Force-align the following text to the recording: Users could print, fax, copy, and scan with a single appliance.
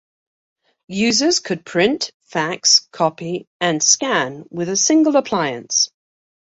Users 0.87 1.39
could 1.39 1.63
print, 1.63 2.09
fax, 2.23 2.87
copy, 2.91 3.45
and 3.59 3.83
scan 3.83 4.45
with 4.49 4.67
a 4.67 4.75
single 4.75 5.15
appliance. 5.15 5.91